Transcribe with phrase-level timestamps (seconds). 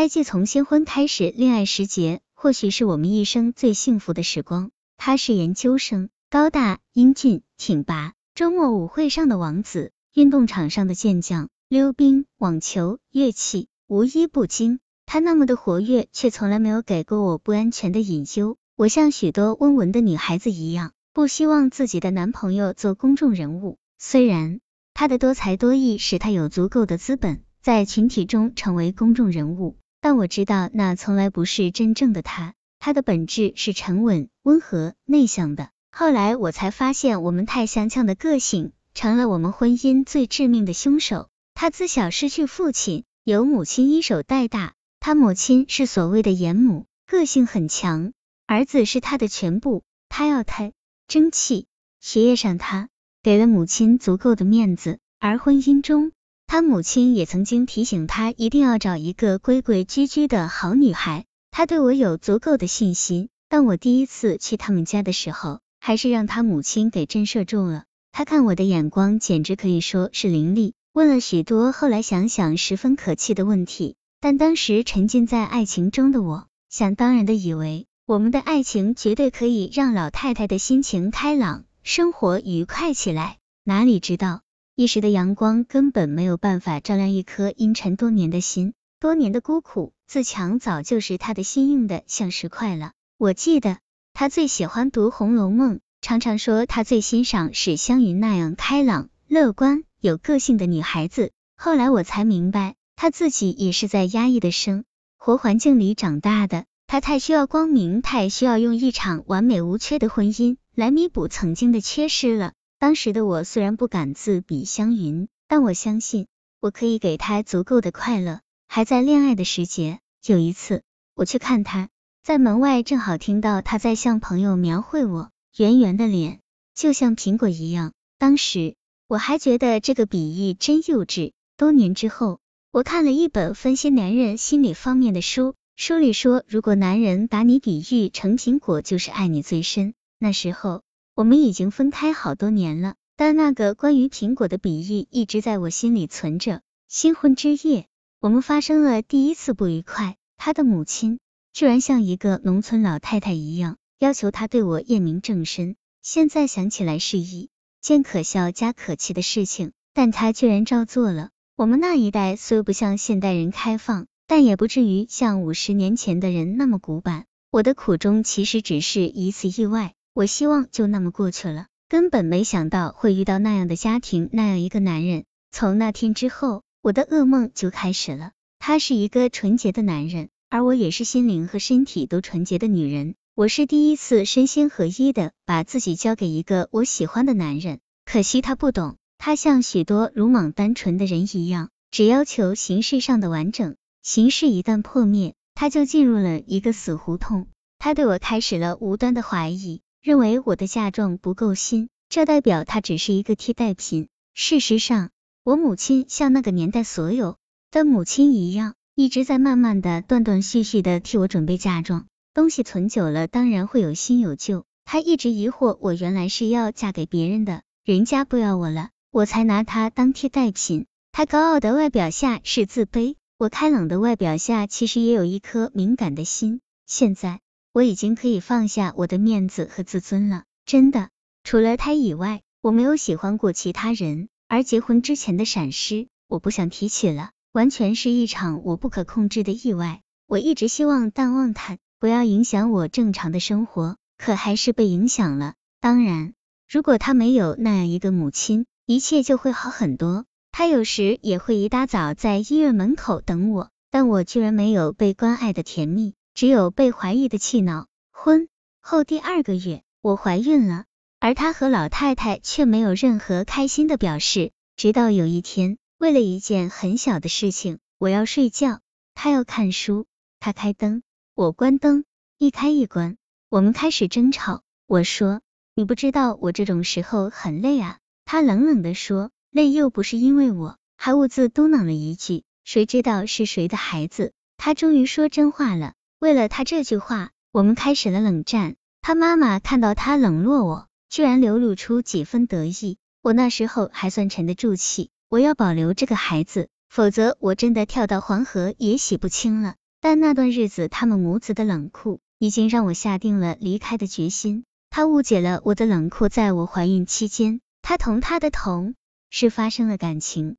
[0.00, 4.70] 爱季从新婚开始，恋爱时节，或许是我们一生最幸福的时光。
[4.96, 14.80] 他是研究生，高大英俊挺拔，周末舞会上的王子，运动场上的健将，溜冰、网球、乐器，无一不精。
[15.04, 18.56] 他那么的活跃，却从来没有给过我不安全的隐忧。
[18.76, 23.76] 我像许多温文的女孩子一样，不希望自己的男朋友做公众人物。
[23.98, 24.60] 虽然
[24.94, 29.76] 他的多才多艺使他有足够的资本在群体中成为公众人物。
[30.00, 32.54] 但我知道，那从来不是真正的他。
[32.78, 35.68] 他的本质是沉稳、温和、内向的。
[35.92, 41.28] 后来我才发现，我们太相像的个性，成了我们婚姻最致命的凶手。
[41.54, 44.72] 他自小失去父亲，由母亲一手带大。
[44.98, 48.12] 他母亲是所谓的严母，个性很强，
[48.46, 49.82] 儿子是他的全部。
[50.08, 50.72] 他要他
[51.06, 51.66] 争气，
[52.00, 52.88] 学业上他
[53.22, 56.12] 给了母亲足够的面子，而婚姻中。
[56.52, 61.24] 他母亲也曾经提醒他，一定要找一个规规矩矩的好女孩。
[61.52, 63.28] 他对我有足够的信心。
[63.48, 67.84] 当我第一次去他们家的时候，还是让他母亲给震慑住了。
[68.10, 73.94] 他看我的眼光简直可以说是凌厉，问了许多后来想想十分可气的问题。
[74.20, 83.38] 但当时沉浸在爱情中的我，想当然的以为我们的爱情绝对可以让老太太的心情开朗，生活愉快起来。
[83.62, 84.40] 哪里知道？
[84.80, 92.92] 一时的阳光根本没有办法照亮一颗阴沉多年的心，多年的孤苦自强早就使他的心硬的像石块了。
[93.18, 93.76] 我记得
[94.14, 101.30] 他最喜欢读《红楼梦》，常常说他最欣赏史湘云那样开朗、乐观、有个性的女孩子。
[101.58, 104.86] 后来我才明白，他自己也是在压抑的生
[105.18, 112.54] 活环境里长大的，他太需要光明，太需要用一场完美无缺的婚姻来弥补曾经的缺失了。
[112.80, 116.28] 当时的我虽然不敢自比湘云，但我相信
[116.60, 118.40] 我可以给她足够的快乐。
[118.68, 120.82] 还在恋爱的时节，有一次
[121.14, 121.90] 我去看她，
[122.22, 126.40] 在门外正好听到她在向朋友描绘我圆圆的脸，
[126.74, 127.92] 就像苹果一样。
[128.16, 128.76] 当时
[129.08, 131.32] 我还觉得这个比喻真幼稚。
[131.58, 132.40] 多年之后，
[132.72, 139.92] 我看了一本分析男人心理方面的书，书里说，如果男人把你比喻成苹果，就是爱你最深。
[140.18, 140.80] 那时候。
[141.20, 146.62] 我们已经分开好多年了，但那个关于苹果的比喻一直在我心里存着。
[146.88, 147.88] 新婚之夜，
[148.20, 150.16] 我们发生了第一次不愉快。
[150.38, 151.18] 他的母亲
[151.52, 155.76] 居然像一个农村老太太一样，要求他对我验明正身。
[156.00, 157.50] 现在想起来是一
[157.82, 161.28] 件可笑加可气的事情，但他居然照做了。
[161.54, 167.26] 我们那一代虽不像现代人开放，但也不至于像五十年前的人那么古板。
[167.50, 169.92] 我的苦衷其实只是一次意外。
[170.12, 175.24] 我希望就那么过去了，根本没想到会遇到那样的家庭，那样一个男人。
[175.52, 178.32] 从那天之后，我的噩梦就开始了。
[178.58, 183.14] 他是一个纯洁的男人，而我也是心灵和身体都纯洁的女人。
[183.36, 187.78] 我是第一次身心合一的把自己交给一个我喜欢的男人。
[188.04, 193.76] 可惜他不懂，他像许多鲁莽单纯的人一样，只要求形式上的完整。
[194.02, 197.46] 形式一旦破灭，他就进入了一个死胡同。
[197.78, 199.80] 他对我开始了无端的怀疑。
[200.02, 204.08] 认为我的嫁妆不够新，这代表他只是一个替代品。
[204.32, 205.10] 事实上，
[205.44, 207.36] 我母亲像那个年代所有
[207.70, 212.06] 的母亲一样，一直在慢慢的、断断续续的替我准备嫁妆。
[212.32, 214.64] 东西存久了，当然会有新有旧。
[214.86, 220.86] 她一直疑惑，我原来是要嫁给别人的，人家不要我了，我才拿她当替代品。
[221.12, 226.62] 她高傲的外表下是自卑，我开朗的外表下其实也有一颗敏感的心。
[226.86, 227.40] 现在。
[227.72, 231.10] 我已经可以放下我的面子和自尊了，真的，
[231.44, 234.28] 除了他以外，我没有喜欢过其他人。
[234.48, 240.00] 而结婚之前的闪失，我不想提起了，完全是一场我不可控制的意外。
[240.26, 245.54] 我一直希望淡忘他，不要影响我正常的生活，可还是被影响了。
[245.80, 246.34] 当然，
[246.68, 250.24] 如果他没有那样一个母亲，一切就会好很多。
[250.50, 256.14] 他有时也会一大早在医院门口等我，但我居然没有被关爱的甜蜜。
[256.40, 257.86] 只有被怀疑的气恼。
[258.10, 258.48] 婚
[258.80, 260.86] 后第二个月，我怀孕了，
[261.18, 264.50] 而他和老太太却没有任何开心的表示。
[264.74, 268.80] 直到有一天，为了一件很小的事情，我要睡觉，
[269.14, 270.06] 他要看书，
[270.38, 271.02] 他开灯，
[271.34, 272.06] 我关灯，
[272.38, 273.18] 一开一关，
[273.50, 274.62] 我们开始争吵。
[274.86, 275.42] 我说
[275.76, 285.92] ：“你不知道我这种时候很累啊。”他冷冷的说：“累又不是因为我。”还兀自嘟囔了一句：“谁知道是谁的孩子？”他终于说真话了。
[286.20, 288.76] 为了他这句话，我们开始了冷战。
[289.00, 292.98] 他妈妈看到他冷落我，居然流露出几分得意。
[293.22, 299.76] 我那时候还算沉得住气，我要保留这个孩子，否则我真的跳到黄河也洗不清了。
[300.02, 304.64] 但那段日子他们母子的冷酷，已经让我下定了离开的决心。
[304.90, 308.94] 他误解了我的冷酷，在我怀孕期间，他同他的同
[309.30, 310.56] 事发生了感情，